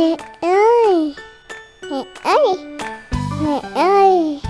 Mẹ 0.00 0.16
ơi 0.40 1.14
Mẹ 1.90 2.04
ơi 2.22 2.56
Mẹ 3.42 3.60
ơi. 3.74 4.40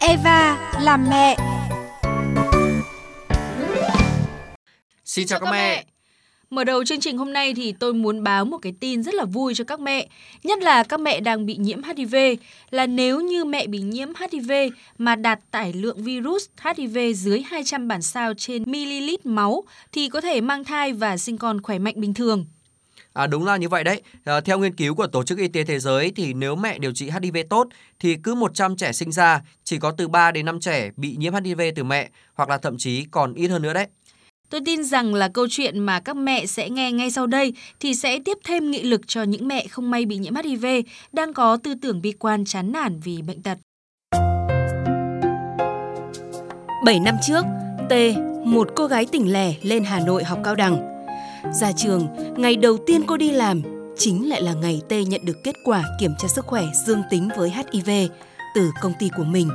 Eva 0.00 0.70
làm 0.80 1.06
mẹ. 1.10 1.36
Xin 5.04 5.26
chào 5.26 5.40
các 5.40 5.50
mẹ. 5.52 5.84
Mở 6.50 6.64
đầu 6.64 6.84
chương 6.84 7.00
trình 7.00 7.18
hôm 7.18 7.32
nay 7.32 7.54
thì 7.54 7.72
tôi 7.72 7.94
muốn 7.94 8.22
báo 8.22 8.44
một 8.44 8.58
cái 8.58 8.74
tin 8.80 9.02
rất 9.02 9.14
là 9.14 9.24
vui 9.24 9.54
cho 9.54 9.64
các 9.64 9.80
mẹ, 9.80 10.08
nhất 10.42 10.58
là 10.58 10.82
các 10.82 11.00
mẹ 11.00 11.20
đang 11.20 11.46
bị 11.46 11.56
nhiễm 11.56 11.82
HIV, 11.82 12.16
là 12.70 12.86
nếu 12.86 13.20
như 13.20 13.44
mẹ 13.44 13.66
bị 13.66 13.78
nhiễm 13.78 14.08
HIV 14.20 14.52
mà 14.98 15.16
đạt 15.16 15.40
tải 15.50 15.72
lượng 15.72 16.02
virus 16.02 16.46
HIV 16.74 16.98
dưới 17.14 17.40
200 17.40 17.88
bản 17.88 18.02
sao 18.02 18.34
trên 18.34 18.62
ml 18.66 19.10
máu 19.24 19.64
thì 19.92 20.08
có 20.08 20.20
thể 20.20 20.40
mang 20.40 20.64
thai 20.64 20.92
và 20.92 21.16
sinh 21.16 21.38
con 21.38 21.62
khỏe 21.62 21.78
mạnh 21.78 22.00
bình 22.00 22.14
thường. 22.14 22.46
À, 23.18 23.26
đúng 23.26 23.46
là 23.46 23.56
như 23.56 23.68
vậy 23.68 23.84
đấy. 23.84 24.02
À, 24.24 24.40
theo 24.40 24.58
nghiên 24.58 24.74
cứu 24.74 24.94
của 24.94 25.06
Tổ 25.06 25.22
chức 25.22 25.38
Y 25.38 25.48
tế 25.48 25.64
Thế 25.64 25.78
giới 25.78 26.12
thì 26.16 26.34
nếu 26.34 26.56
mẹ 26.56 26.78
điều 26.78 26.92
trị 26.92 27.10
HIV 27.10 27.36
tốt 27.50 27.68
thì 27.98 28.16
cứ 28.22 28.34
100 28.34 28.76
trẻ 28.76 28.92
sinh 28.92 29.12
ra 29.12 29.42
chỉ 29.64 29.78
có 29.78 29.90
từ 29.90 30.08
3 30.08 30.30
đến 30.30 30.46
5 30.46 30.60
trẻ 30.60 30.90
bị 30.96 31.16
nhiễm 31.18 31.34
HIV 31.34 31.60
từ 31.76 31.84
mẹ 31.84 32.10
hoặc 32.34 32.48
là 32.48 32.58
thậm 32.58 32.78
chí 32.78 33.04
còn 33.10 33.34
ít 33.34 33.48
hơn 33.48 33.62
nữa 33.62 33.72
đấy. 33.72 33.86
Tôi 34.50 34.60
tin 34.66 34.84
rằng 34.84 35.14
là 35.14 35.28
câu 35.28 35.46
chuyện 35.50 35.78
mà 35.78 36.00
các 36.00 36.16
mẹ 36.16 36.46
sẽ 36.46 36.70
nghe 36.70 36.92
ngay 36.92 37.10
sau 37.10 37.26
đây 37.26 37.52
thì 37.80 37.94
sẽ 37.94 38.18
tiếp 38.24 38.38
thêm 38.44 38.70
nghị 38.70 38.82
lực 38.82 39.00
cho 39.06 39.22
những 39.22 39.48
mẹ 39.48 39.66
không 39.66 39.90
may 39.90 40.06
bị 40.06 40.16
nhiễm 40.16 40.34
HIV 40.34 40.66
đang 41.12 41.34
có 41.34 41.58
tư 41.62 41.74
tưởng 41.82 42.02
bi 42.02 42.12
quan 42.12 42.44
chán 42.44 42.72
nản 42.72 43.00
vì 43.00 43.22
bệnh 43.22 43.42
tật. 43.42 43.58
7 46.84 47.00
năm 47.00 47.14
trước, 47.26 47.44
T, 47.90 47.92
một 48.44 48.68
cô 48.76 48.86
gái 48.86 49.06
tỉnh 49.12 49.32
lẻ 49.32 49.54
lên 49.62 49.84
Hà 49.84 50.00
Nội 50.00 50.24
học 50.24 50.38
cao 50.44 50.54
đẳng. 50.54 50.97
Ra 51.52 51.72
trường, 51.72 52.08
ngày 52.36 52.56
đầu 52.56 52.78
tiên 52.86 53.02
cô 53.06 53.16
đi 53.16 53.30
làm 53.30 53.62
chính 53.98 54.28
lại 54.28 54.42
là 54.42 54.52
ngày 54.52 54.80
T 54.88 54.92
nhận 54.92 55.24
được 55.24 55.44
kết 55.44 55.54
quả 55.64 55.84
kiểm 56.00 56.12
tra 56.18 56.28
sức 56.28 56.46
khỏe 56.46 56.64
dương 56.86 57.02
tính 57.10 57.28
với 57.36 57.50
HIV 57.50 57.90
từ 58.54 58.70
công 58.80 58.92
ty 58.98 59.10
của 59.16 59.24
mình. 59.24 59.50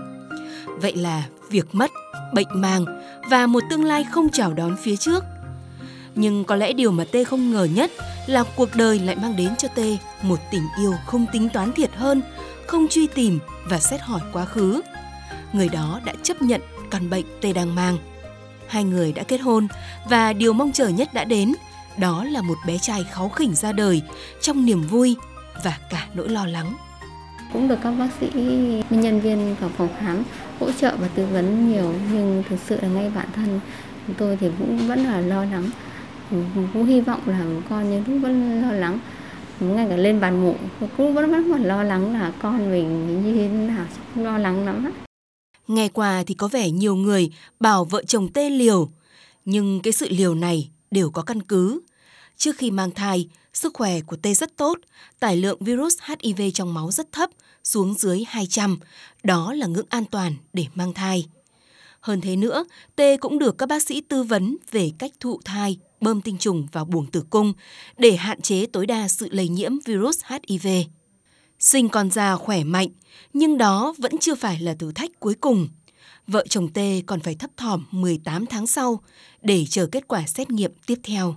Vậy 0.66 0.95
là 0.95 1.23
việc 1.50 1.66
mất, 1.72 1.91
bệnh 2.33 2.47
mang 2.53 2.85
và 3.30 3.47
một 3.47 3.63
tương 3.69 3.83
lai 3.83 4.05
không 4.11 4.30
chào 4.30 4.53
đón 4.53 4.75
phía 4.83 4.95
trước. 4.95 5.23
Nhưng 6.16 6.44
có 6.44 6.55
lẽ 6.55 6.73
điều 6.73 6.91
mà 6.91 7.05
T 7.05 7.16
không 7.27 7.52
ngờ 7.52 7.67
nhất 7.73 7.91
là 8.28 8.44
cuộc 8.55 8.69
đời 8.75 9.00
lại 9.00 9.16
mang 9.16 9.35
đến 9.35 9.55
cho 9.57 9.67
T 9.67 9.80
một 10.22 10.39
tình 10.52 10.63
yêu 10.80 10.94
không 11.05 11.25
tính 11.33 11.50
toán 11.50 11.73
thiệt 11.73 11.89
hơn, 11.95 12.22
không 12.67 12.88
truy 12.89 13.07
tìm 13.07 13.39
và 13.69 13.80
xét 13.80 14.02
hỏi 14.02 14.22
quá 14.33 14.45
khứ. 14.45 14.81
Người 15.53 15.69
đó 15.69 16.00
đã 16.05 16.13
chấp 16.23 16.41
nhận 16.41 16.61
căn 16.91 17.09
bệnh 17.09 17.25
T 17.41 17.45
đang 17.55 17.75
mang. 17.75 17.97
Hai 18.67 18.83
người 18.83 19.11
đã 19.13 19.23
kết 19.23 19.38
hôn 19.38 19.67
và 20.09 20.33
điều 20.33 20.53
mong 20.53 20.72
chờ 20.72 20.88
nhất 20.88 21.13
đã 21.13 21.23
đến, 21.23 21.53
đó 21.97 22.23
là 22.23 22.41
một 22.41 22.58
bé 22.67 22.77
trai 22.77 23.03
kháu 23.11 23.30
khỉnh 23.30 23.55
ra 23.55 23.72
đời 23.72 24.02
trong 24.41 24.66
niềm 24.66 24.81
vui 24.81 25.16
và 25.63 25.77
cả 25.89 26.08
nỗi 26.13 26.30
lo 26.30 26.45
lắng. 26.45 26.73
Cũng 27.53 27.67
được 27.67 27.80
các 27.83 27.91
bác 27.91 28.09
sĩ 28.19 28.27
nhân 28.89 29.19
viên 29.19 29.55
của 29.59 29.69
phòng 29.77 29.89
khám 30.00 30.23
hỗ 30.59 30.72
trợ 30.72 30.95
và 31.00 31.08
tư 31.08 31.25
vấn 31.25 31.69
nhiều 31.69 31.94
nhưng 32.13 32.44
thực 32.50 32.59
sự 32.67 32.80
là 32.81 32.88
ngay 32.88 33.11
bản 33.16 33.27
thân 33.35 33.59
tôi 34.17 34.38
thì 34.38 34.47
cũng 34.59 34.88
vẫn 34.88 35.03
là 35.03 35.19
lo 35.19 35.45
lắng. 35.45 35.69
Cũng 36.73 36.85
hy 36.85 37.02
vọng 37.02 37.22
là 37.25 37.45
con 37.69 37.89
nhưng 37.89 38.03
lúc 38.07 38.22
vẫn 38.22 38.61
lo 38.61 38.72
lắng. 38.72 39.00
Ngay 39.59 39.88
cả 39.89 39.95
lên 39.95 40.19
bàn 40.19 40.44
mổ 40.44 40.55
cũng 40.97 41.13
vẫn 41.13 41.31
vẫn 41.31 41.52
còn 41.52 41.63
lo 41.63 41.83
lắng 41.83 42.13
là 42.13 42.31
con 42.41 42.72
mình 42.72 43.23
như 43.23 43.33
thế 43.33 43.47
nào 43.47 43.85
cũng 44.16 44.23
lo 44.23 44.38
lắng 44.38 44.66
lắm 44.66 44.91
nghe 45.67 45.89
qua 45.89 46.23
thì 46.28 46.33
có 46.33 46.47
vẻ 46.47 46.72
nhiều 46.72 46.95
người 46.95 47.30
bảo 47.59 47.85
vợ 47.85 48.03
chồng 48.03 48.28
tê 48.33 48.50
liều 48.50 48.89
nhưng 49.45 49.80
cái 49.83 49.94
sự 49.94 50.07
liều 50.09 50.35
này 50.35 50.69
đều 50.94 51.11
có 51.11 51.22
căn 51.22 51.41
cứ 51.41 51.81
trước 52.38 52.58
khi 52.58 52.72
mang 52.72 52.91
thai 52.91 53.30
sức 53.53 53.73
khỏe 53.73 54.02
của 54.02 54.16
T 54.16 54.25
rất 54.36 54.58
tốt, 54.58 54.80
tải 55.19 55.38
lượng 55.38 55.58
virus 55.59 55.97
HIV 56.08 56.41
trong 56.53 56.73
máu 56.73 56.91
rất 56.91 57.11
thấp, 57.11 57.30
xuống 57.63 57.94
dưới 57.94 58.23
200. 58.27 58.80
Đó 59.23 59.53
là 59.53 59.68
ngưỡng 59.68 59.85
an 59.90 60.06
toàn 60.06 60.35
để 60.53 60.66
mang 60.75 60.94
thai. 60.94 61.25
Hơn 62.00 62.22
thế 62.22 62.35
nữa, 62.35 62.66
T 62.95 63.01
cũng 63.22 63.40
được 63.40 63.57
các 63.57 63.66
bác 63.66 63.84
sĩ 63.84 64.01
tư 64.01 64.23
vấn 64.23 64.57
về 64.72 64.91
cách 64.97 65.12
thụ 65.19 65.40
thai, 65.45 65.79
bơm 66.01 66.22
tinh 66.22 66.38
trùng 66.38 66.68
vào 66.72 66.85
buồng 66.85 67.12
tử 67.12 67.23
cung 67.29 67.53
để 67.97 68.16
hạn 68.16 68.41
chế 68.41 68.66
tối 68.66 68.85
đa 68.85 69.07
sự 69.07 69.28
lây 69.31 69.47
nhiễm 69.47 69.72
virus 69.85 70.19
HIV. 70.29 70.68
Sinh 71.59 71.89
con 71.89 72.12
già 72.12 72.35
khỏe 72.35 72.63
mạnh, 72.63 72.88
nhưng 73.34 73.57
đó 73.57 73.94
vẫn 73.97 74.18
chưa 74.18 74.35
phải 74.35 74.59
là 74.59 74.73
thử 74.73 74.91
thách 74.91 75.19
cuối 75.19 75.34
cùng. 75.41 75.69
Vợ 76.28 76.45
chồng 76.50 76.67
T 76.67 76.79
còn 77.06 77.19
phải 77.19 77.35
thấp 77.35 77.50
thỏm 77.57 77.85
18 77.91 78.45
tháng 78.45 78.67
sau 78.67 79.00
để 79.41 79.66
chờ 79.69 79.88
kết 79.91 80.07
quả 80.07 80.23
xét 80.28 80.50
nghiệm 80.50 80.72
tiếp 80.88 81.00
theo. 81.03 81.35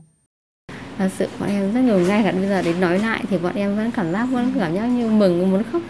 Thật 0.98 1.10
sự 1.18 1.26
bọn 1.40 1.48
em 1.48 1.72
rất 1.72 1.80
nhiều 1.80 1.98
ngay 1.98 2.22
cả 2.24 2.32
bây 2.32 2.48
giờ 2.48 2.62
đến 2.62 2.80
nói 2.80 2.98
lại 2.98 3.24
thì 3.30 3.38
bọn 3.38 3.54
em 3.54 3.76
vẫn 3.76 3.90
cảm 3.90 4.12
giác 4.12 4.24
vẫn 4.24 4.52
cảm 4.58 4.74
giác 4.74 4.86
như 4.86 5.10
mừng, 5.10 5.50
muốn 5.50 5.62
khóc 5.72 5.82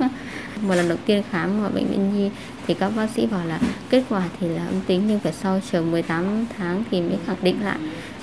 một 0.61 0.75
lần 0.75 0.89
đầu 0.89 0.99
tiên 1.07 1.23
khám 1.31 1.65
ở 1.65 1.69
bệnh 1.69 1.87
viện 1.87 2.15
nhi 2.15 2.31
thì 2.67 2.75
các 2.75 2.93
bác 2.97 3.11
sĩ 3.17 3.27
bảo 3.27 3.47
là 3.47 3.61
kết 3.91 4.05
quả 4.09 4.29
thì 4.41 4.49
là 4.49 4.67
âm 4.67 4.81
tính 4.87 5.07
nhưng 5.07 5.21
phải 5.21 5.33
sau 5.33 5.61
chờ 5.73 5.83
18 5.83 6.47
tháng 6.57 6.85
thì 6.91 7.01
mới 7.01 7.19
khẳng 7.27 7.37
định 7.43 7.65
lại. 7.65 7.79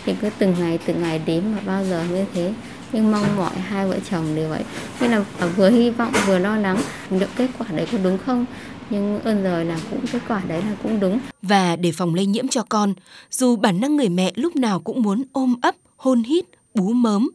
Thì 0.05 0.13
cứ 0.21 0.29
từng 0.37 0.55
ngày 0.59 0.79
từng 0.85 1.01
ngày 1.01 1.21
đếm 1.25 1.43
mà 1.43 1.57
bao 1.65 1.85
giờ 1.85 2.03
như 2.09 2.25
thế. 2.33 2.53
Nhưng 2.93 3.11
mong 3.11 3.37
mỏi 3.37 3.55
hai 3.55 3.87
vợ 3.87 3.97
chồng 4.09 4.35
đều 4.35 4.49
vậy. 4.49 4.63
Nên 5.01 5.11
là 5.11 5.25
vừa 5.55 5.69
hy 5.69 5.89
vọng, 5.89 6.13
vừa 6.27 6.39
lo 6.39 6.57
lắng 6.57 6.77
liệu 7.09 7.27
kết 7.35 7.49
quả 7.57 7.67
đấy 7.71 7.87
có 7.91 7.97
đúng 7.97 8.17
không? 8.25 8.45
Nhưng 8.89 9.21
ơn 9.21 9.43
rồi 9.43 9.65
là 9.65 9.79
cũng 9.89 10.05
kết 10.11 10.19
quả 10.27 10.41
đấy 10.47 10.61
là 10.61 10.75
cũng 10.83 10.99
đúng 10.99 11.19
và 11.41 11.75
để 11.75 11.91
phòng 11.91 12.15
lây 12.15 12.25
nhiễm 12.25 12.47
cho 12.47 12.63
con 12.69 12.93
dù 13.31 13.55
bản 13.55 13.81
năng 13.81 13.95
người 13.95 14.09
mẹ 14.09 14.31
lúc 14.35 14.55
nào 14.55 14.79
cũng 14.79 15.01
muốn 15.01 15.23
ôm 15.33 15.55
ấp 15.61 15.75
hôn 15.97 16.23
hít 16.23 16.45
bú 16.75 16.93
mớm, 16.93 17.29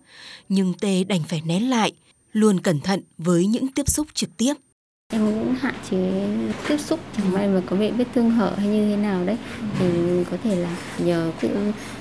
nhưng 0.49 0.75
Tê 0.81 1.05
đành 1.05 1.23
phải 1.29 1.43
nén 1.47 1.71
lại, 1.71 1.93
luôn 2.33 2.61
cẩn 2.61 2.81
thận 2.81 3.03
với 3.19 3.47
những 3.47 3.69
tiếp 3.69 3.89
xúc 3.89 4.07
trực 4.15 4.37
tiếp. 4.37 4.55
Em 5.13 5.27
cũng 5.27 5.55
hạn 5.61 5.75
chế 5.91 6.27
tiếp 6.69 6.77
xúc, 6.79 7.01
chẳng 7.17 7.33
may 7.33 7.49
mà 7.49 7.63
có 7.67 7.77
bị 7.77 7.91
vết 7.91 8.05
thương 8.15 8.31
hở 8.31 8.55
hay 8.57 8.67
như 8.67 8.91
thế 8.91 8.97
nào 8.97 9.25
đấy 9.25 9.37
thì 9.79 9.87
có 10.31 10.37
thể 10.45 10.57
là 10.57 10.77
nhờ 10.99 11.33
sự 11.43 11.49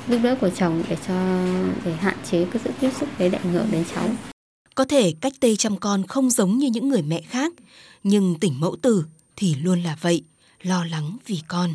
giúp 0.08 0.20
đỡ 0.24 0.36
của 0.42 0.50
chồng 0.50 0.84
để 0.90 0.98
cho 1.08 1.14
để 1.86 1.94
hạn 1.94 2.16
chế 2.32 2.46
cái 2.52 2.62
sự 2.64 2.72
tiếp 2.80 2.90
xúc 3.00 3.10
đấy 3.20 3.30
để 3.30 3.38
ảnh 3.44 3.54
hưởng 3.54 3.68
đến 3.72 3.84
cháu. 3.96 4.10
Có 4.76 4.86
thể 4.86 5.14
cách 5.22 5.34
tê 5.40 5.56
chăm 5.56 5.78
con 5.78 6.08
không 6.08 6.30
giống 6.30 6.58
như 6.58 6.68
những 6.68 6.90
người 6.90 7.02
mẹ 7.02 7.22
khác, 7.22 7.54
nhưng 8.04 8.36
tỉnh 8.40 8.60
mẫu 8.60 8.76
tử 8.82 9.04
thì 9.38 9.56
luôn 9.56 9.84
là 9.84 9.98
vậy, 10.02 10.24
lo 10.62 10.86
lắng 10.86 11.18
vì 11.26 11.42
con. 11.48 11.74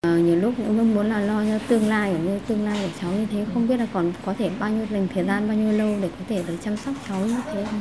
Ờ, 0.00 0.18
nhiều 0.18 0.36
lúc 0.36 0.54
cũng 0.56 0.94
muốn 0.94 1.06
là 1.06 1.20
lo 1.20 1.44
cho 1.44 1.66
tương 1.68 1.88
lai 1.88 2.12
của 2.12 2.18
như 2.18 2.40
tương 2.46 2.64
lai 2.64 2.82
của 2.82 2.98
cháu 3.00 3.12
như 3.12 3.26
thế 3.26 3.46
không 3.54 3.68
biết 3.68 3.76
là 3.76 3.86
còn 3.92 4.12
có 4.24 4.34
thể 4.38 4.50
bao 4.50 4.70
nhiêu 4.70 4.86
dành 4.90 5.08
thời 5.14 5.24
gian 5.24 5.48
bao 5.48 5.56
nhiêu 5.56 5.72
lâu 5.72 5.98
để 6.02 6.08
có 6.08 6.24
thể 6.28 6.42
được 6.42 6.56
chăm 6.64 6.76
sóc 6.76 6.94
cháu 7.08 7.26
như 7.26 7.40
thế 7.44 7.66
không 7.70 7.80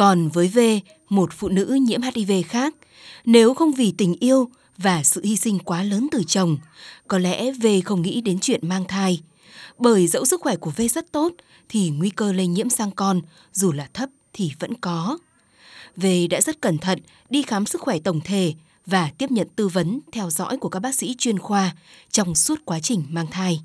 còn 0.00 0.28
với 0.28 0.48
V, 0.48 0.58
một 1.08 1.32
phụ 1.32 1.48
nữ 1.48 1.78
nhiễm 1.82 2.00
HIV 2.02 2.32
khác, 2.48 2.74
nếu 3.24 3.54
không 3.54 3.72
vì 3.72 3.92
tình 3.98 4.14
yêu 4.20 4.50
và 4.78 5.02
sự 5.02 5.20
hy 5.24 5.36
sinh 5.36 5.58
quá 5.58 5.82
lớn 5.82 6.08
từ 6.12 6.22
chồng, 6.26 6.56
có 7.08 7.18
lẽ 7.18 7.52
V 7.52 7.66
không 7.84 8.02
nghĩ 8.02 8.20
đến 8.20 8.38
chuyện 8.40 8.68
mang 8.68 8.84
thai. 8.88 9.22
Bởi 9.78 10.06
dẫu 10.06 10.24
sức 10.24 10.40
khỏe 10.40 10.56
của 10.56 10.70
V 10.70 10.80
rất 10.90 11.12
tốt, 11.12 11.32
thì 11.68 11.90
nguy 11.90 12.10
cơ 12.10 12.32
lây 12.32 12.46
nhiễm 12.46 12.70
sang 12.70 12.90
con, 12.90 13.20
dù 13.52 13.72
là 13.72 13.88
thấp 13.94 14.08
thì 14.32 14.52
vẫn 14.58 14.74
có. 14.74 15.18
V 16.00 16.06
đã 16.30 16.40
rất 16.40 16.60
cẩn 16.60 16.78
thận 16.78 16.98
đi 17.30 17.42
khám 17.42 17.66
sức 17.66 17.80
khỏe 17.80 17.98
tổng 17.98 18.20
thể 18.24 18.54
và 18.86 19.10
tiếp 19.18 19.30
nhận 19.30 19.48
tư 19.56 19.68
vấn, 19.68 20.00
theo 20.12 20.30
dõi 20.30 20.56
của 20.56 20.68
các 20.68 20.80
bác 20.80 20.94
sĩ 20.94 21.14
chuyên 21.18 21.38
khoa 21.38 21.74
trong 22.10 22.34
suốt 22.34 22.60
quá 22.64 22.80
trình 22.80 23.02
mang 23.08 23.26
thai. 23.30 23.60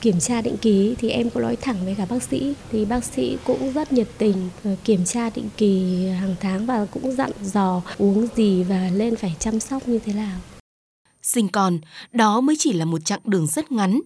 Kiểm 0.00 0.20
tra 0.20 0.40
định 0.40 0.56
kỳ 0.56 0.94
thì 0.98 1.10
em 1.10 1.30
có 1.30 1.40
nói 1.40 1.56
thẳng 1.56 1.84
với 1.84 1.94
cả 1.94 2.06
bác 2.10 2.22
sĩ 2.22 2.54
thì 2.70 2.84
bác 2.84 3.04
sĩ 3.04 3.36
cũng 3.44 3.72
rất 3.72 3.92
nhiệt 3.92 4.08
tình 4.18 4.48
kiểm 4.84 5.04
tra 5.04 5.30
định 5.30 5.48
kỳ 5.56 6.06
hàng 6.06 6.34
tháng 6.40 6.66
và 6.66 6.86
cũng 6.86 7.12
dặn 7.12 7.30
dò 7.42 7.82
uống 7.98 8.26
gì 8.36 8.62
và 8.62 8.90
lên 8.92 9.16
phải 9.16 9.36
chăm 9.38 9.60
sóc 9.60 9.88
như 9.88 9.98
thế 9.98 10.12
nào. 10.12 10.40
Sinh 11.22 11.48
con, 11.48 11.78
đó 12.12 12.40
mới 12.40 12.56
chỉ 12.58 12.72
là 12.72 12.84
một 12.84 13.04
chặng 13.04 13.20
đường 13.24 13.46
rất 13.46 13.72
ngắn. 13.72 14.00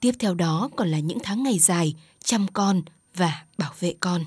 Tiếp 0.00 0.12
theo 0.18 0.34
đó 0.34 0.70
còn 0.76 0.88
là 0.88 0.98
những 0.98 1.18
tháng 1.22 1.42
ngày 1.42 1.58
dài 1.58 1.94
chăm 2.24 2.46
con 2.52 2.82
và 3.14 3.44
bảo 3.58 3.72
vệ 3.80 3.94
con 4.00 4.24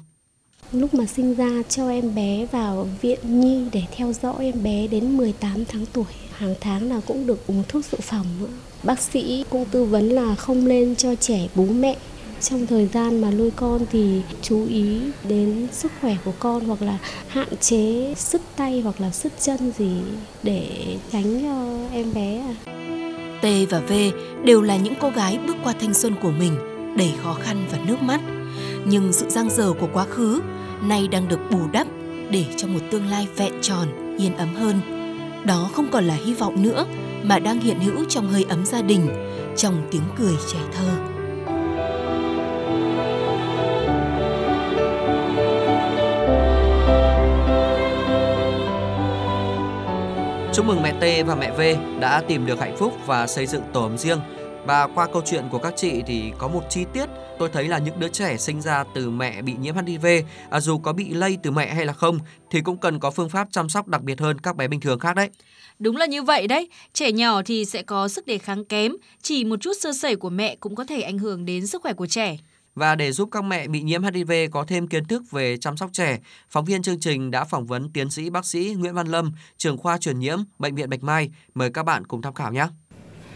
lúc 0.74 0.94
mà 0.94 1.06
sinh 1.06 1.36
ra, 1.36 1.50
cho 1.70 1.90
em 1.90 2.16
bé 2.16 2.48
vào 2.52 2.88
viện 3.02 3.20
nhi 3.24 3.66
để 3.72 3.82
theo 3.96 4.14
dõi 4.14 4.46
em 4.46 4.64
bé 4.64 4.88
đến 4.88 5.18
18 5.18 5.66
tháng 5.66 5.86
tuổi. 5.94 6.06
Hàng 6.32 6.56
tháng 6.62 6.90
là 6.90 7.02
cũng 7.08 7.28
được 7.28 7.48
uống 7.48 7.64
thuốc 7.68 7.86
dự 7.92 7.98
phòng 8.02 8.26
nữa. 8.40 8.48
Bác 8.84 9.00
sĩ 9.00 9.46
cũng 9.50 9.66
tư 9.66 9.84
vấn 9.84 10.10
là 10.10 10.36
không 10.36 10.68
nên 10.68 10.96
cho 10.96 11.16
trẻ 11.16 11.48
bú 11.56 11.66
mẹ 11.66 11.98
trong 12.42 12.68
thời 12.68 12.88
gian 12.88 13.22
mà 13.22 13.32
nuôi 13.32 13.52
con 13.52 13.82
thì 13.92 14.22
chú 14.42 14.66
ý 14.68 15.00
đến 15.30 15.68
sức 15.72 15.92
khỏe 16.02 16.18
của 16.26 16.34
con 16.40 16.66
hoặc 16.66 16.82
là 16.82 16.98
hạn 17.28 17.48
chế 17.62 18.14
sức 18.18 18.42
tay 18.56 18.82
hoặc 18.82 19.02
là 19.02 19.12
sức 19.12 19.34
chân 19.42 19.72
gì 19.78 19.92
để 20.44 20.68
tránh 21.12 21.42
cho 21.42 21.88
em 21.94 22.14
bé 22.14 22.38
à. 22.38 22.56
T 23.42 23.46
và 23.70 23.80
V 23.80 23.94
đều 24.46 24.62
là 24.62 24.78
những 24.78 24.94
cô 25.02 25.10
gái 25.10 25.40
bước 25.48 25.56
qua 25.64 25.74
thanh 25.82 25.94
xuân 25.94 26.16
của 26.22 26.32
mình, 26.32 26.58
đầy 26.98 27.12
khó 27.24 27.34
khăn 27.34 27.66
và 27.72 27.80
nước 27.88 28.02
mắt. 28.02 28.22
Nhưng 28.86 29.14
sự 29.14 29.30
giang 29.30 29.50
dở 29.50 29.74
của 29.80 29.88
quá 29.94 30.06
khứ 30.06 30.42
nay 30.90 31.08
đang 31.08 31.28
được 31.28 31.40
bù 31.52 31.60
đắp 31.72 31.88
để 32.30 32.46
cho 32.58 32.68
một 32.68 32.80
tương 32.92 33.08
lai 33.08 33.28
vẹn 33.38 33.54
tròn, 33.62 34.16
yên 34.18 34.38
ấm 34.38 34.56
hơn. 34.56 34.82
Đó 35.46 35.70
không 35.74 35.88
còn 35.92 36.04
là 36.04 36.14
hy 36.26 36.34
vọng 36.34 36.64
nữa 36.64 36.86
mà 37.24 37.40
đang 37.40 37.60
hiện 37.60 37.80
hữu 37.80 38.06
trong 38.10 38.28
hơi 38.28 38.46
ấm 38.50 38.66
gia 38.66 38.82
đình, 38.82 39.08
trong 39.58 39.88
tiếng 39.92 40.02
cười 40.18 40.34
trẻ 40.52 40.60
thơ. 40.74 40.90
Chúc 50.54 50.66
mừng 50.66 50.82
mẹ 50.82 50.92
T 50.92 51.28
và 51.28 51.36
mẹ 51.36 51.52
V 51.52 51.62
đã 52.00 52.22
tìm 52.28 52.46
được 52.46 52.60
hạnh 52.60 52.78
phúc 52.78 52.94
và 53.06 53.28
xây 53.28 53.48
dựng 53.48 53.62
tổ 53.74 53.84
ấm 53.84 53.98
riêng 53.98 54.20
và 54.66 54.88
qua 54.96 55.08
câu 55.14 55.22
chuyện 55.26 55.44
của 55.52 55.58
các 55.58 55.74
chị 55.78 56.02
thì 56.08 56.32
có 56.38 56.48
một 56.48 56.62
chi 56.70 56.86
tiết 56.94 57.06
tôi 57.40 57.50
thấy 57.54 57.68
là 57.68 57.78
những 57.78 58.00
đứa 58.00 58.08
trẻ 58.08 58.38
sinh 58.38 58.62
ra 58.62 58.84
từ 58.96 59.10
mẹ 59.10 59.42
bị 59.42 59.54
nhiễm 59.60 59.76
HIV, 59.76 60.06
à, 60.50 60.60
dù 60.60 60.78
có 60.78 60.94
bị 60.94 61.14
lây 61.14 61.38
từ 61.44 61.52
mẹ 61.52 61.74
hay 61.74 61.86
là 61.86 61.94
không, 61.94 62.20
thì 62.52 62.62
cũng 62.62 62.78
cần 62.78 63.00
có 63.00 63.12
phương 63.12 63.30
pháp 63.30 63.48
chăm 63.52 63.70
sóc 63.70 63.88
đặc 63.88 64.02
biệt 64.04 64.20
hơn 64.20 64.40
các 64.40 64.56
bé 64.56 64.68
bình 64.68 64.80
thường 64.80 65.00
khác 65.00 65.16
đấy. 65.16 65.30
Đúng 65.80 65.98
là 65.98 66.06
như 66.06 66.24
vậy 66.24 66.48
đấy, 66.48 66.70
trẻ 66.94 67.12
nhỏ 67.12 67.42
thì 67.46 67.66
sẽ 67.66 67.82
có 67.82 68.08
sức 68.08 68.26
đề 68.26 68.38
kháng 68.38 68.66
kém, 68.66 68.96
chỉ 69.22 69.44
một 69.44 69.62
chút 69.62 69.74
sơ 69.80 69.94
sẩy 69.94 70.16
của 70.16 70.30
mẹ 70.30 70.56
cũng 70.56 70.76
có 70.76 70.86
thể 70.86 71.02
ảnh 71.02 71.18
hưởng 71.18 71.46
đến 71.46 71.68
sức 71.68 71.82
khỏe 71.82 71.94
của 71.94 72.08
trẻ. 72.08 72.38
Và 72.76 72.96
để 72.96 73.12
giúp 73.12 73.30
các 73.32 73.44
mẹ 73.44 73.68
bị 73.68 73.82
nhiễm 73.82 74.04
HIV 74.04 74.32
có 74.52 74.64
thêm 74.68 74.88
kiến 74.88 75.06
thức 75.06 75.32
về 75.32 75.58
chăm 75.58 75.78
sóc 75.78 75.90
trẻ, 75.94 76.20
phóng 76.50 76.66
viên 76.66 76.82
chương 76.82 77.00
trình 77.00 77.32
đã 77.32 77.44
phỏng 77.44 77.66
vấn 77.66 77.90
tiến 77.94 78.10
sĩ 78.10 78.30
bác 78.30 78.46
sĩ 78.46 78.76
Nguyễn 78.78 78.94
Văn 78.94 79.08
Lâm, 79.08 79.32
trưởng 79.58 79.78
khoa 79.78 79.98
truyền 79.98 80.20
nhiễm, 80.20 80.40
Bệnh 80.60 80.76
viện 80.76 80.90
Bạch 80.90 81.04
Mai. 81.04 81.30
Mời 81.56 81.70
các 81.70 81.84
bạn 81.84 82.08
cùng 82.08 82.22
tham 82.22 82.34
khảo 82.34 82.54
nhé. 82.54 82.68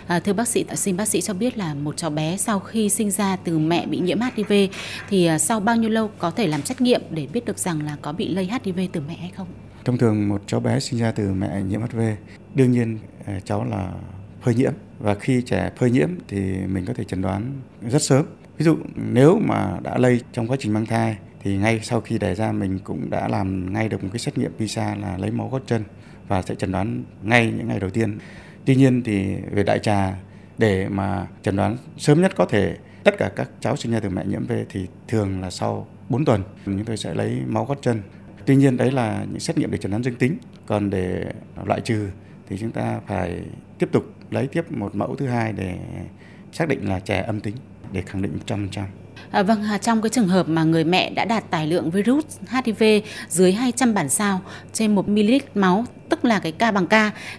À, 0.07 0.19
thưa 0.19 0.33
bác 0.33 0.47
sĩ, 0.47 0.65
xin 0.75 0.97
bác 0.97 1.07
sĩ 1.07 1.21
cho 1.21 1.33
biết 1.33 1.57
là 1.57 1.73
một 1.73 1.97
cháu 1.97 2.09
bé 2.09 2.37
sau 2.37 2.59
khi 2.59 2.89
sinh 2.89 3.11
ra 3.11 3.35
từ 3.35 3.59
mẹ 3.59 3.85
bị 3.85 3.99
nhiễm 3.99 4.19
HIV 4.35 4.53
thì 5.09 5.25
à, 5.25 5.37
sau 5.37 5.59
bao 5.59 5.75
nhiêu 5.75 5.89
lâu 5.89 6.09
có 6.19 6.31
thể 6.31 6.47
làm 6.47 6.61
xét 6.61 6.81
nghiệm 6.81 7.01
để 7.09 7.27
biết 7.33 7.45
được 7.45 7.59
rằng 7.59 7.85
là 7.85 7.97
có 8.01 8.11
bị 8.11 8.27
lây 8.27 8.49
HIV 8.65 8.79
từ 8.91 9.01
mẹ 9.07 9.13
hay 9.13 9.31
không? 9.35 9.47
Thông 9.85 9.97
thường 9.97 10.29
một 10.29 10.41
cháu 10.47 10.59
bé 10.59 10.79
sinh 10.79 10.99
ra 10.99 11.11
từ 11.11 11.33
mẹ 11.33 11.61
nhiễm 11.61 11.81
HIV, 11.81 12.01
đương 12.55 12.71
nhiên 12.71 12.99
à, 13.25 13.39
cháu 13.45 13.65
là 13.65 13.91
phơi 14.41 14.55
nhiễm 14.55 14.73
và 14.99 15.15
khi 15.15 15.41
trẻ 15.41 15.71
phơi 15.77 15.91
nhiễm 15.91 16.09
thì 16.27 16.57
mình 16.67 16.85
có 16.85 16.93
thể 16.93 17.03
chẩn 17.03 17.21
đoán 17.21 17.61
rất 17.89 18.01
sớm. 18.01 18.25
Ví 18.57 18.65
dụ 18.65 18.77
nếu 18.95 19.39
mà 19.47 19.79
đã 19.83 19.97
lây 19.97 20.21
trong 20.33 20.47
quá 20.47 20.57
trình 20.59 20.73
mang 20.73 20.85
thai 20.85 21.17
thì 21.43 21.57
ngay 21.57 21.79
sau 21.83 22.01
khi 22.01 22.17
đẻ 22.17 22.35
ra 22.35 22.51
mình 22.51 22.79
cũng 22.83 23.09
đã 23.09 23.27
làm 23.27 23.73
ngay 23.73 23.89
được 23.89 24.03
một 24.03 24.09
cái 24.13 24.19
xét 24.19 24.37
nghiệm 24.37 24.51
PISA 24.57 24.95
là 24.95 25.17
lấy 25.17 25.31
máu 25.31 25.49
gót 25.49 25.61
chân 25.67 25.83
và 26.27 26.41
sẽ 26.41 26.55
chẩn 26.55 26.71
đoán 26.71 27.03
ngay 27.23 27.53
những 27.57 27.67
ngày 27.67 27.79
đầu 27.79 27.89
tiên. 27.89 28.17
Tuy 28.67 28.75
nhiên 28.75 29.03
thì 29.03 29.35
về 29.51 29.63
đại 29.63 29.79
trà, 29.79 30.15
để 30.57 30.89
mà 30.89 31.27
chẩn 31.41 31.55
đoán 31.55 31.77
sớm 31.97 32.21
nhất 32.21 32.35
có 32.35 32.45
thể, 32.45 32.77
tất 33.03 33.17
cả 33.17 33.31
các 33.35 33.49
cháu 33.59 33.75
sinh 33.75 33.91
ra 33.91 33.99
từ 33.99 34.09
mẹ 34.09 34.25
nhiễm 34.25 34.45
V 34.45 34.51
thì 34.69 34.87
thường 35.07 35.41
là 35.41 35.49
sau 35.49 35.87
4 36.09 36.25
tuần 36.25 36.43
chúng 36.65 36.85
tôi 36.85 36.97
sẽ 36.97 37.13
lấy 37.13 37.41
máu 37.45 37.65
gót 37.65 37.77
chân. 37.81 38.01
Tuy 38.45 38.55
nhiên 38.55 38.77
đấy 38.77 38.91
là 38.91 39.25
những 39.29 39.39
xét 39.39 39.57
nghiệm 39.57 39.71
để 39.71 39.77
chẩn 39.77 39.91
đoán 39.91 40.03
dương 40.03 40.15
tính. 40.15 40.37
Còn 40.65 40.89
để 40.89 41.31
loại 41.65 41.81
trừ 41.81 42.09
thì 42.49 42.57
chúng 42.57 42.71
ta 42.71 42.99
phải 43.07 43.41
tiếp 43.79 43.89
tục 43.91 44.03
lấy 44.31 44.47
tiếp 44.47 44.71
một 44.71 44.95
mẫu 44.95 45.15
thứ 45.15 45.27
hai 45.27 45.53
để 45.53 45.77
xác 46.51 46.67
định 46.67 46.89
là 46.89 46.99
trẻ 46.99 47.21
âm 47.21 47.39
tính, 47.39 47.55
để 47.91 48.01
khẳng 48.01 48.21
định 48.21 48.37
100%. 48.47 48.83
À, 49.31 49.43
vâng, 49.43 49.63
à, 49.63 49.77
trong 49.77 50.01
cái 50.01 50.09
trường 50.09 50.27
hợp 50.27 50.49
mà 50.49 50.63
người 50.63 50.83
mẹ 50.83 51.09
đã 51.09 51.25
đạt 51.25 51.43
tài 51.49 51.67
lượng 51.67 51.91
virus 51.91 52.25
HIV 52.49 52.83
dưới 53.29 53.51
200 53.51 53.93
bản 53.93 54.09
sao 54.09 54.41
trên 54.73 54.95
1 54.95 55.09
ml 55.09 55.31
máu, 55.55 55.85
tức 56.09 56.25
là 56.25 56.39
cái 56.39 56.51
K 56.51 56.73
bằng 56.73 56.87
K, 56.87 56.93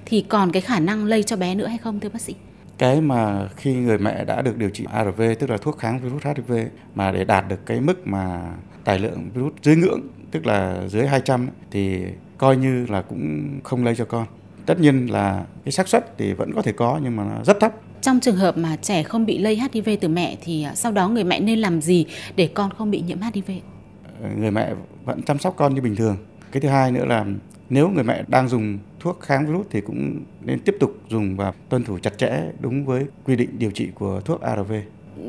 thì 0.04 0.24
còn 0.28 0.52
cái 0.52 0.62
khả 0.62 0.80
năng 0.80 1.04
lây 1.04 1.22
cho 1.22 1.36
bé 1.36 1.54
nữa 1.54 1.66
hay 1.66 1.78
không 1.78 2.00
thưa 2.00 2.08
bác 2.08 2.20
sĩ? 2.20 2.34
Cái 2.78 3.00
mà 3.00 3.48
khi 3.56 3.74
người 3.74 3.98
mẹ 3.98 4.24
đã 4.24 4.42
được 4.42 4.56
điều 4.56 4.70
trị 4.70 4.84
ARV, 4.92 5.22
tức 5.38 5.50
là 5.50 5.56
thuốc 5.56 5.78
kháng 5.78 6.00
virus 6.00 6.22
HIV, 6.24 6.52
mà 6.94 7.12
để 7.12 7.24
đạt 7.24 7.48
được 7.48 7.66
cái 7.66 7.80
mức 7.80 8.06
mà 8.06 8.40
tài 8.84 8.98
lượng 8.98 9.30
virus 9.34 9.52
dưới 9.62 9.76
ngưỡng, 9.76 10.00
tức 10.30 10.46
là 10.46 10.82
dưới 10.88 11.06
200, 11.06 11.48
thì 11.70 12.04
coi 12.38 12.56
như 12.56 12.86
là 12.86 13.02
cũng 13.02 13.48
không 13.64 13.84
lây 13.84 13.94
cho 13.94 14.04
con. 14.04 14.26
Tất 14.66 14.80
nhiên 14.80 15.06
là 15.06 15.44
cái 15.64 15.72
xác 15.72 15.88
suất 15.88 16.18
thì 16.18 16.32
vẫn 16.32 16.52
có 16.54 16.62
thể 16.62 16.72
có 16.72 17.00
nhưng 17.02 17.16
mà 17.16 17.24
nó 17.24 17.44
rất 17.44 17.56
thấp 17.60 17.72
trong 18.02 18.20
trường 18.20 18.36
hợp 18.36 18.58
mà 18.58 18.76
trẻ 18.76 19.02
không 19.02 19.26
bị 19.26 19.38
lây 19.38 19.60
HIV 19.72 19.88
từ 20.00 20.08
mẹ 20.08 20.36
thì 20.40 20.62
à, 20.62 20.74
sau 20.74 20.92
đó 20.92 21.08
người 21.08 21.24
mẹ 21.24 21.40
nên 21.40 21.58
làm 21.58 21.80
gì 21.80 22.06
để 22.36 22.50
con 22.54 22.70
không 22.70 22.90
bị 22.90 23.00
nhiễm 23.00 23.18
HIV? 23.20 23.50
Người 24.38 24.50
mẹ 24.50 24.74
vẫn 25.04 25.22
chăm 25.22 25.38
sóc 25.38 25.54
con 25.56 25.74
như 25.74 25.80
bình 25.80 25.96
thường. 25.96 26.16
Cái 26.52 26.60
thứ 26.60 26.68
hai 26.68 26.92
nữa 26.92 27.04
là 27.04 27.24
nếu 27.70 27.88
người 27.88 28.04
mẹ 28.04 28.24
đang 28.28 28.48
dùng 28.48 28.78
thuốc 29.00 29.20
kháng 29.20 29.46
virus 29.46 29.66
thì 29.70 29.80
cũng 29.80 30.24
nên 30.44 30.60
tiếp 30.60 30.76
tục 30.80 30.98
dùng 31.08 31.36
và 31.36 31.52
tuân 31.68 31.84
thủ 31.84 31.98
chặt 31.98 32.18
chẽ 32.18 32.42
đúng 32.60 32.84
với 32.84 33.04
quy 33.24 33.36
định 33.36 33.58
điều 33.58 33.70
trị 33.70 33.88
của 33.94 34.20
thuốc 34.20 34.40
ARV. 34.40 34.72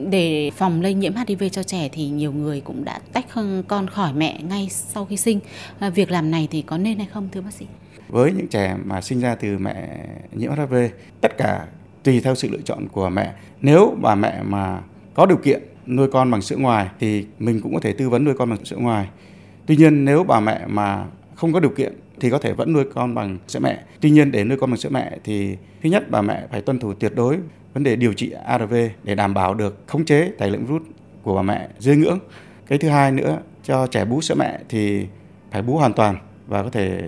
Để 0.10 0.52
phòng 0.56 0.82
lây 0.82 0.94
nhiễm 0.94 1.14
HIV 1.28 1.44
cho 1.52 1.64
trẻ 1.64 1.90
thì 1.92 2.08
nhiều 2.08 2.32
người 2.32 2.62
cũng 2.62 2.86
đã 2.86 3.00
tách 3.14 3.26
con 3.68 3.88
khỏi 3.88 4.14
mẹ 4.14 4.40
ngay 4.50 4.68
sau 4.70 5.06
khi 5.06 5.18
sinh. 5.18 5.40
À, 5.80 5.90
việc 5.90 6.12
làm 6.12 6.32
này 6.32 6.48
thì 6.52 6.62
có 6.62 6.78
nên 6.78 6.98
hay 6.98 7.08
không 7.14 7.30
thưa 7.32 7.42
bác 7.42 7.54
sĩ? 7.54 7.66
Với 8.08 8.32
những 8.32 8.48
trẻ 8.48 8.78
mà 8.86 9.02
sinh 9.02 9.20
ra 9.20 9.36
từ 9.36 9.58
mẹ 9.58 10.06
nhiễm 10.34 10.52
HIV, 10.52 10.74
tất 11.22 11.38
cả 11.38 11.68
tùy 12.04 12.20
theo 12.20 12.36
sự 12.36 12.50
lựa 12.52 12.62
chọn 12.66 12.88
của 12.92 13.10
mẹ. 13.10 13.34
Nếu 13.62 13.98
bà 14.02 14.16
mẹ 14.16 14.44
mà 14.44 14.82
có 15.14 15.26
điều 15.26 15.38
kiện 15.38 15.62
nuôi 15.88 16.08
con 16.12 16.32
bằng 16.32 16.42
sữa 16.42 16.58
ngoài 16.58 16.90
thì 17.00 17.26
mình 17.40 17.62
cũng 17.62 17.74
có 17.74 17.80
thể 17.80 17.94
tư 17.94 18.10
vấn 18.10 18.24
nuôi 18.24 18.34
con 18.38 18.50
bằng 18.50 18.66
sữa 18.66 18.78
ngoài. 18.78 19.08
Tuy 19.66 19.76
nhiên 19.76 20.06
nếu 20.06 20.24
bà 20.24 20.40
mẹ 20.40 20.66
mà 20.68 21.06
không 21.36 21.54
có 21.54 21.60
điều 21.60 21.72
kiện 21.72 21.94
thì 22.20 22.30
có 22.30 22.38
thể 22.38 22.54
vẫn 22.54 22.74
nuôi 22.74 22.86
con 22.94 23.16
bằng 23.16 23.38
sữa 23.48 23.60
mẹ. 23.60 23.84
Tuy 24.02 24.10
nhiên 24.10 24.32
để 24.32 24.44
nuôi 24.44 24.58
con 24.58 24.72
bằng 24.72 24.78
sữa 24.78 24.90
mẹ 24.90 25.18
thì 25.24 25.58
thứ 25.84 25.90
nhất 25.90 26.12
bà 26.12 26.22
mẹ 26.22 26.48
phải 26.52 26.62
tuân 26.62 26.80
thủ 26.80 26.94
tuyệt 26.94 27.12
đối 27.16 27.38
vấn 27.74 27.84
đề 27.84 27.96
điều 27.96 28.14
trị 28.14 28.32
ARV 28.46 28.74
để 29.04 29.16
đảm 29.16 29.34
bảo 29.34 29.54
được 29.54 29.84
khống 29.88 30.06
chế 30.06 30.32
tài 30.38 30.52
lượng 30.52 30.66
virus 30.66 30.82
của 31.24 31.36
bà 31.36 31.42
mẹ 31.42 31.68
dưới 31.80 31.96
ngưỡng. 31.96 32.20
Cái 32.68 32.78
thứ 32.78 32.90
hai 32.90 33.12
nữa, 33.12 33.40
cho 33.64 33.88
trẻ 33.88 34.06
bú 34.06 34.22
sữa 34.22 34.36
mẹ 34.36 34.60
thì 34.70 35.06
phải 35.52 35.62
bú 35.62 35.78
hoàn 35.78 35.94
toàn 35.94 36.18
và 36.48 36.64
có 36.64 36.70
thể 36.70 37.02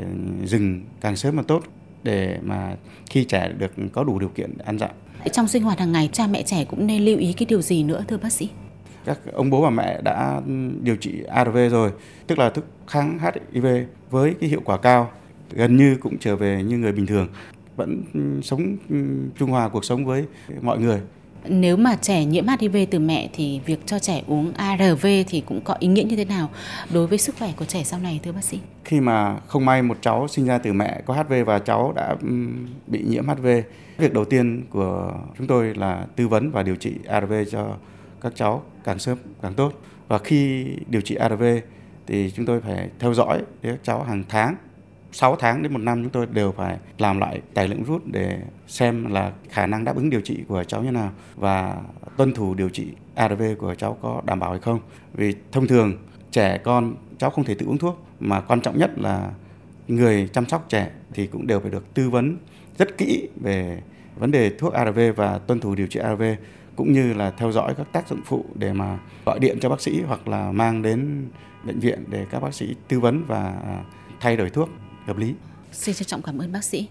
dừng 0.43 0.81
càng 1.01 1.15
sớm 1.15 1.35
càng 1.35 1.45
tốt 1.45 1.63
để 2.03 2.39
mà 2.43 2.75
khi 3.09 3.23
trẻ 3.23 3.51
được 3.57 3.71
có 3.93 4.03
đủ 4.03 4.19
điều 4.19 4.29
kiện 4.29 4.57
ăn 4.57 4.79
dặm. 4.79 4.89
Trong 5.31 5.47
sinh 5.47 5.63
hoạt 5.63 5.79
hàng 5.79 5.91
ngày 5.91 6.09
cha 6.13 6.27
mẹ 6.27 6.43
trẻ 6.43 6.65
cũng 6.65 6.87
nên 6.87 7.05
lưu 7.05 7.17
ý 7.17 7.33
cái 7.33 7.45
điều 7.45 7.61
gì 7.61 7.83
nữa 7.83 8.03
thưa 8.07 8.17
bác 8.17 8.31
sĩ? 8.31 8.49
Các 9.05 9.19
ông 9.33 9.49
bố 9.49 9.61
và 9.61 9.69
mẹ 9.69 10.01
đã 10.01 10.41
điều 10.81 10.95
trị 10.95 11.23
ARV 11.23 11.57
rồi, 11.71 11.91
tức 12.27 12.39
là 12.39 12.49
thuốc 12.49 12.65
kháng 12.87 13.19
HIV 13.53 13.65
với 14.09 14.35
cái 14.39 14.49
hiệu 14.49 14.61
quả 14.65 14.77
cao, 14.77 15.11
gần 15.51 15.77
như 15.77 15.97
cũng 16.01 16.17
trở 16.17 16.35
về 16.35 16.63
như 16.63 16.77
người 16.77 16.91
bình 16.91 17.05
thường, 17.05 17.27
vẫn 17.75 18.03
sống 18.43 18.77
trung 19.39 19.49
hòa 19.49 19.69
cuộc 19.69 19.85
sống 19.85 20.05
với 20.05 20.25
mọi 20.61 20.79
người. 20.79 21.01
Nếu 21.45 21.77
mà 21.77 21.95
trẻ 21.95 22.25
nhiễm 22.25 22.45
HIV 22.59 22.77
từ 22.91 22.99
mẹ 22.99 23.29
thì 23.33 23.61
việc 23.65 23.79
cho 23.85 23.99
trẻ 23.99 24.21
uống 24.27 24.53
ARV 24.53 25.05
thì 25.27 25.43
cũng 25.45 25.61
có 25.61 25.75
ý 25.79 25.87
nghĩa 25.87 26.03
như 26.03 26.15
thế 26.15 26.25
nào 26.25 26.49
đối 26.93 27.07
với 27.07 27.17
sức 27.17 27.35
khỏe 27.39 27.53
của 27.57 27.65
trẻ 27.65 27.83
sau 27.83 27.99
này 27.99 28.19
thưa 28.23 28.31
bác 28.31 28.43
sĩ? 28.43 28.59
Khi 28.85 28.99
mà 28.99 29.39
không 29.47 29.65
may 29.65 29.81
một 29.81 29.97
cháu 30.01 30.27
sinh 30.27 30.45
ra 30.45 30.57
từ 30.57 30.73
mẹ 30.73 31.01
có 31.05 31.13
HIV 31.13 31.47
và 31.47 31.59
cháu 31.59 31.93
đã 31.95 32.15
bị 32.87 33.03
nhiễm 33.07 33.27
HIV, 33.27 33.47
việc 33.97 34.13
đầu 34.13 34.25
tiên 34.25 34.63
của 34.69 35.13
chúng 35.37 35.47
tôi 35.47 35.75
là 35.75 36.05
tư 36.15 36.27
vấn 36.27 36.51
và 36.51 36.63
điều 36.63 36.75
trị 36.75 36.93
ARV 37.07 37.33
cho 37.51 37.75
các 38.21 38.33
cháu 38.35 38.63
càng 38.83 38.99
sớm 38.99 39.17
càng 39.41 39.53
tốt. 39.53 39.73
Và 40.07 40.17
khi 40.17 40.65
điều 40.87 41.01
trị 41.01 41.15
ARV 41.15 41.43
thì 42.07 42.31
chúng 42.35 42.45
tôi 42.45 42.61
phải 42.61 42.89
theo 42.99 43.13
dõi 43.13 43.41
các 43.61 43.79
cháu 43.83 44.03
hàng 44.03 44.23
tháng 44.29 44.55
6 45.11 45.35
tháng 45.35 45.63
đến 45.63 45.73
một 45.73 45.79
năm 45.79 46.03
chúng 46.03 46.11
tôi 46.11 46.25
đều 46.31 46.51
phải 46.51 46.77
làm 46.97 47.19
lại 47.19 47.41
tài 47.53 47.67
lượng 47.67 47.83
rút 47.83 48.01
để 48.05 48.39
xem 48.67 49.11
là 49.11 49.31
khả 49.49 49.67
năng 49.67 49.83
đáp 49.83 49.95
ứng 49.95 50.09
điều 50.09 50.21
trị 50.21 50.43
của 50.47 50.63
cháu 50.63 50.83
như 50.83 50.91
nào 50.91 51.11
và 51.35 51.77
tuân 52.17 52.33
thủ 52.33 52.53
điều 52.53 52.69
trị 52.69 52.87
ARV 53.15 53.43
của 53.59 53.75
cháu 53.75 53.97
có 54.01 54.21
đảm 54.25 54.39
bảo 54.39 54.51
hay 54.51 54.59
không. 54.59 54.79
Vì 55.13 55.35
thông 55.51 55.67
thường 55.67 55.97
trẻ 56.31 56.57
con, 56.57 56.95
cháu 57.17 57.29
không 57.29 57.43
thể 57.43 57.55
tự 57.55 57.65
uống 57.65 57.77
thuốc, 57.77 58.05
mà 58.19 58.41
quan 58.41 58.61
trọng 58.61 58.77
nhất 58.77 58.91
là 58.99 59.31
người 59.87 60.29
chăm 60.33 60.45
sóc 60.45 60.65
trẻ 60.69 60.91
thì 61.13 61.27
cũng 61.27 61.47
đều 61.47 61.59
phải 61.59 61.71
được 61.71 61.93
tư 61.93 62.09
vấn 62.09 62.37
rất 62.77 62.97
kỹ 62.97 63.29
về 63.41 63.81
vấn 64.15 64.31
đề 64.31 64.49
thuốc 64.49 64.73
ARV 64.73 64.99
và 65.15 65.37
tuân 65.37 65.59
thủ 65.59 65.75
điều 65.75 65.87
trị 65.87 65.99
ARV 65.99 66.23
cũng 66.75 66.93
như 66.93 67.13
là 67.13 67.31
theo 67.31 67.51
dõi 67.51 67.73
các 67.77 67.87
tác 67.91 68.07
dụng 68.07 68.21
phụ 68.25 68.45
để 68.55 68.73
mà 68.73 68.99
gọi 69.25 69.39
điện 69.39 69.57
cho 69.61 69.69
bác 69.69 69.81
sĩ 69.81 70.01
hoặc 70.07 70.27
là 70.27 70.51
mang 70.51 70.81
đến 70.81 71.27
bệnh 71.63 71.79
viện 71.79 72.03
để 72.07 72.25
các 72.29 72.39
bác 72.39 72.53
sĩ 72.53 72.75
tư 72.87 72.99
vấn 72.99 73.23
và 73.27 73.55
thay 74.19 74.37
đổi 74.37 74.49
thuốc 74.49 74.69
hợp 75.07 75.17
lý. 75.17 75.33
Xin 75.71 75.95
trân 75.95 76.07
trọng 76.07 76.21
cảm 76.21 76.41
ơn 76.41 76.51
bác 76.51 76.63
sĩ. 76.63 76.87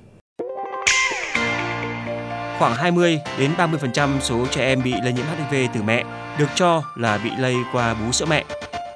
Khoảng 2.59 2.75
20 2.75 3.19
đến 3.38 3.50
30% 3.59 4.21
số 4.21 4.47
trẻ 4.50 4.64
em 4.64 4.83
bị 4.83 4.95
lây 5.02 5.12
nhiễm 5.12 5.25
HIV 5.50 5.71
từ 5.75 5.83
mẹ 5.83 6.05
được 6.38 6.49
cho 6.55 6.83
là 6.97 7.19
bị 7.19 7.31
lây 7.38 7.55
qua 7.73 7.95
bú 7.95 8.12
sữa 8.12 8.26
mẹ. 8.29 8.45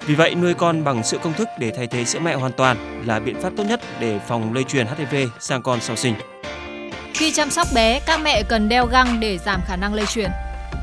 Vì 0.07 0.15
vậy, 0.15 0.35
nuôi 0.35 0.55
con 0.55 0.85
bằng 0.85 1.05
sữa 1.05 1.19
công 1.23 1.33
thức 1.33 1.49
để 1.59 1.73
thay 1.77 1.87
thế 1.87 2.05
sữa 2.05 2.19
mẹ 2.19 2.35
hoàn 2.35 2.53
toàn 2.53 3.03
là 3.07 3.21
biện 3.21 3.41
pháp 3.43 3.53
tốt 3.57 3.65
nhất 3.65 3.81
để 4.01 4.19
phòng 4.29 4.55
lây 4.55 4.65
truyền 4.65 4.87
HIV 4.87 5.29
sang 5.41 5.63
con 5.63 5.81
sau 5.81 5.97
sinh. 5.97 6.15
Khi 7.15 7.33
chăm 7.33 7.51
sóc 7.51 7.69
bé, 7.75 8.01
các 8.07 8.21
mẹ 8.25 8.43
cần 8.49 8.69
đeo 8.69 8.87
găng 8.87 9.21
để 9.21 9.39
giảm 9.39 9.61
khả 9.67 9.77
năng 9.77 9.95
lây 9.95 10.07
truyền. 10.07 10.31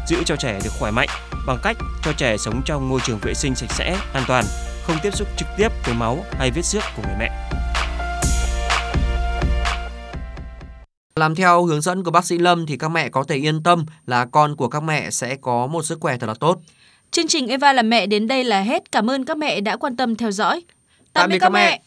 Giữ 0.07 0.23
cho 0.25 0.35
trẻ 0.35 0.59
được 0.63 0.71
khỏe 0.79 0.91
mạnh 0.91 1.09
bằng 1.47 1.57
cách 1.63 1.77
cho 2.03 2.11
trẻ 2.17 2.37
sống 2.37 2.61
trong 2.65 2.89
môi 2.89 2.99
trường 3.03 3.19
vệ 3.21 3.33
sinh 3.33 3.55
sạch 3.55 3.71
sẽ, 3.71 3.97
an 4.13 4.23
toàn, 4.27 4.45
không 4.83 4.97
tiếp 5.03 5.15
xúc 5.15 5.27
trực 5.37 5.47
tiếp 5.57 5.67
với 5.85 5.93
máu 5.93 6.25
hay 6.31 6.51
vết 6.51 6.65
xước 6.65 6.83
của 6.95 7.03
người 7.05 7.15
mẹ. 7.19 7.29
Làm 11.21 11.35
theo 11.35 11.65
hướng 11.65 11.81
dẫn 11.81 12.03
của 12.03 12.11
bác 12.11 12.25
sĩ 12.25 12.37
Lâm 12.37 12.65
thì 12.65 12.77
các 12.77 12.87
mẹ 12.87 13.09
có 13.09 13.23
thể 13.23 13.35
yên 13.35 13.63
tâm 13.63 13.85
là 14.05 14.25
con 14.25 14.55
của 14.55 14.67
các 14.67 14.83
mẹ 14.83 15.09
sẽ 15.11 15.35
có 15.35 15.67
một 15.67 15.85
sức 15.85 15.99
khỏe 16.01 16.17
thật 16.17 16.27
là 16.27 16.33
tốt. 16.33 16.61
Chương 17.11 17.27
trình 17.27 17.47
Eva 17.47 17.73
là 17.73 17.81
mẹ 17.81 18.05
đến 18.05 18.27
đây 18.27 18.43
là 18.43 18.61
hết. 18.61 18.91
Cảm 18.91 19.09
ơn 19.09 19.25
các 19.25 19.37
mẹ 19.37 19.61
đã 19.61 19.77
quan 19.77 19.95
tâm 19.95 20.15
theo 20.15 20.31
dõi. 20.31 20.63
Tạm 21.13 21.29
biệt 21.29 21.39
các 21.39 21.49
mẹ. 21.49 21.81